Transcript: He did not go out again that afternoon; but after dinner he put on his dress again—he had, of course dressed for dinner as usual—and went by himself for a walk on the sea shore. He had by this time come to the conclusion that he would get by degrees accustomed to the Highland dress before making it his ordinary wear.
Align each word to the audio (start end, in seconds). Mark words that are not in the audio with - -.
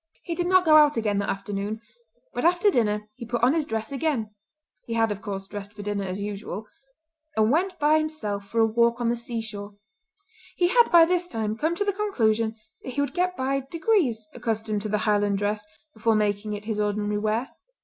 He 0.23 0.33
did 0.33 0.47
not 0.47 0.65
go 0.65 0.77
out 0.77 0.97
again 0.97 1.19
that 1.19 1.29
afternoon; 1.29 1.79
but 2.33 2.43
after 2.43 2.71
dinner 2.71 3.07
he 3.17 3.27
put 3.27 3.43
on 3.43 3.53
his 3.53 3.67
dress 3.67 3.91
again—he 3.91 4.93
had, 4.95 5.11
of 5.11 5.21
course 5.21 5.45
dressed 5.45 5.73
for 5.73 5.83
dinner 5.83 6.03
as 6.05 6.19
usual—and 6.19 7.51
went 7.51 7.77
by 7.77 7.99
himself 7.99 8.47
for 8.47 8.61
a 8.61 8.65
walk 8.65 8.99
on 8.99 9.09
the 9.09 9.15
sea 9.15 9.41
shore. 9.41 9.75
He 10.55 10.69
had 10.69 10.89
by 10.91 11.05
this 11.05 11.27
time 11.27 11.55
come 11.55 11.75
to 11.75 11.85
the 11.85 11.93
conclusion 11.93 12.55
that 12.81 12.93
he 12.93 13.01
would 13.01 13.13
get 13.13 13.37
by 13.37 13.59
degrees 13.69 14.25
accustomed 14.33 14.81
to 14.81 14.89
the 14.89 14.97
Highland 15.05 15.37
dress 15.37 15.67
before 15.93 16.15
making 16.15 16.53
it 16.53 16.65
his 16.65 16.79
ordinary 16.79 17.19
wear. 17.19 17.51